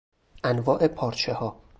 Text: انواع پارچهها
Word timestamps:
انواع 0.43 0.87
پارچهها 0.87 1.61